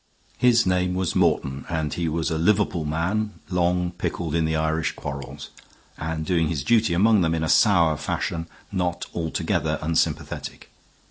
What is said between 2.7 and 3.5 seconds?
man